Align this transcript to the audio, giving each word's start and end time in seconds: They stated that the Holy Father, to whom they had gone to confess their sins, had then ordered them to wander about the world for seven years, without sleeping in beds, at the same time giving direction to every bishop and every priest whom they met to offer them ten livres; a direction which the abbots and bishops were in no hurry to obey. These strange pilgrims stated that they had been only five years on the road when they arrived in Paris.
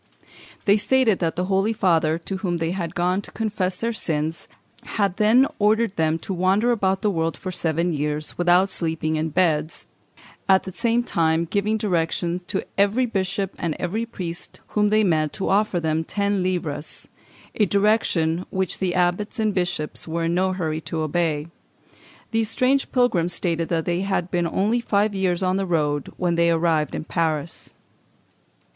They 0.65 0.77
stated 0.77 1.19
that 1.19 1.35
the 1.35 1.45
Holy 1.45 1.73
Father, 1.73 2.17
to 2.17 2.37
whom 2.37 2.57
they 2.57 2.71
had 2.71 2.95
gone 2.95 3.21
to 3.21 3.29
confess 3.29 3.77
their 3.77 3.93
sins, 3.93 4.47
had 4.97 5.17
then 5.17 5.45
ordered 5.59 5.95
them 5.95 6.17
to 6.25 6.33
wander 6.33 6.71
about 6.71 7.03
the 7.03 7.11
world 7.11 7.37
for 7.37 7.51
seven 7.51 7.93
years, 7.93 8.35
without 8.35 8.69
sleeping 8.69 9.15
in 9.15 9.29
beds, 9.29 9.85
at 10.49 10.63
the 10.63 10.73
same 10.73 11.03
time 11.03 11.45
giving 11.45 11.77
direction 11.77 12.41
to 12.47 12.63
every 12.79 13.05
bishop 13.05 13.53
and 13.59 13.75
every 13.77 14.03
priest 14.07 14.59
whom 14.69 14.89
they 14.89 15.03
met 15.03 15.33
to 15.33 15.49
offer 15.49 15.79
them 15.79 16.03
ten 16.03 16.41
livres; 16.41 17.07
a 17.53 17.65
direction 17.67 18.47
which 18.49 18.79
the 18.79 18.95
abbots 18.95 19.37
and 19.37 19.53
bishops 19.53 20.07
were 20.07 20.23
in 20.23 20.33
no 20.33 20.51
hurry 20.51 20.81
to 20.81 21.01
obey. 21.01 21.45
These 22.31 22.49
strange 22.49 22.91
pilgrims 22.91 23.33
stated 23.33 23.69
that 23.69 23.85
they 23.85 24.01
had 24.01 24.31
been 24.31 24.47
only 24.47 24.81
five 24.81 25.13
years 25.13 25.43
on 25.43 25.57
the 25.57 25.67
road 25.67 26.11
when 26.17 26.33
they 26.33 26.49
arrived 26.49 26.95
in 26.95 27.03
Paris. 27.03 27.75